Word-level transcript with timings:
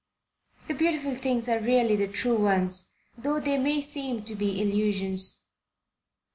The 0.67 0.73
beautiful 0.73 1.13
things 1.13 1.47
are 1.47 1.59
really 1.59 1.95
the 1.95 2.07
true 2.07 2.35
ones, 2.35 2.89
though 3.15 3.39
they 3.39 3.59
may 3.59 3.81
seem 3.83 4.23
to 4.23 4.33
be 4.33 4.59
illusions. 4.59 5.43